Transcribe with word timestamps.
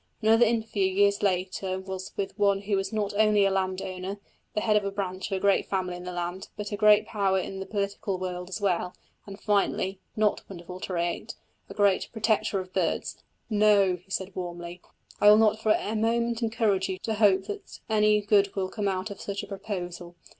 Another 0.23 0.45
interview 0.47 0.87
years 0.87 1.21
later 1.21 1.79
was 1.79 2.11
with 2.17 2.33
one 2.35 2.61
who 2.61 2.75
is 2.79 2.91
not 2.91 3.13
only 3.13 3.45
a 3.45 3.51
landowner, 3.51 4.19
the 4.55 4.61
head 4.61 4.75
of 4.75 4.83
a 4.83 4.89
branch 4.89 5.29
of 5.31 5.37
a 5.37 5.39
great 5.39 5.67
family 5.69 5.95
in 5.95 6.05
the 6.05 6.11
land, 6.11 6.47
but 6.57 6.71
a 6.71 6.75
great 6.75 7.05
power 7.05 7.37
in 7.37 7.59
the 7.59 7.67
political 7.67 8.17
world 8.17 8.49
as 8.49 8.59
well, 8.59 8.95
and, 9.27 9.39
finally, 9.39 9.99
(not 10.15 10.41
wonderful 10.49 10.79
to 10.79 10.93
relate) 10.93 11.35
a 11.69 11.75
great 11.75 12.09
"protector 12.11 12.59
of 12.59 12.73
birds." 12.73 13.21
"No," 13.47 13.97
he 13.97 14.09
said 14.09 14.35
warmly, 14.35 14.81
"I 15.19 15.29
will 15.29 15.37
not 15.37 15.61
for 15.61 15.71
a 15.71 15.95
moment 15.95 16.41
encourage 16.41 16.89
you 16.89 16.97
to 17.03 17.13
hope 17.13 17.43
that 17.45 17.79
any 17.87 18.21
good 18.21 18.55
will 18.55 18.69
come 18.69 18.87
of 18.87 19.21
such 19.21 19.43
a 19.43 19.47
proposal. 19.47 20.15